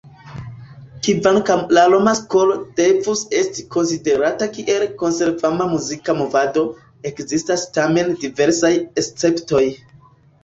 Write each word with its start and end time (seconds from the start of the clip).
Kvankam 1.07 1.59
la 1.77 1.81
"Roma 1.93 2.13
Skolo" 2.19 2.55
devus 2.79 3.19
esti 3.41 3.65
konsiderata 3.75 4.47
kiel 4.55 4.85
konservema 5.01 5.67
muzika 5.75 6.15
movado, 6.21 6.63
ekzistas 7.11 7.67
tamen 7.79 8.11
diversaj 8.25 8.73
esceptoj. 9.03 9.63